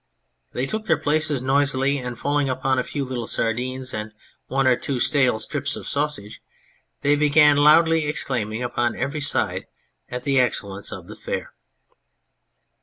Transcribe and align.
They 0.53 0.65
took 0.65 0.85
their 0.85 0.97
places 0.97 1.43
noisily, 1.43 1.99
and 1.99 2.17
falling 2.17 2.49
upon 2.49 2.79
a 2.79 2.83
few 2.83 3.05
little 3.05 3.27
sardines 3.27 3.93
and 3.93 4.13
one 4.47 4.65
or 4.65 4.75
two 4.75 4.99
stale 4.99 5.37
strips 5.37 5.75
of 5.75 5.87
sausage 5.87 6.41
they 7.01 7.15
began 7.15 7.55
loudly 7.55 8.07
exclaiming 8.07 8.63
upon 8.63 8.95
every 8.95 9.21
side 9.21 9.67
at 10.09 10.23
the 10.23 10.39
excellence 10.39 10.91
of 10.91 11.05
the 11.07 11.15
fare. 11.15 11.53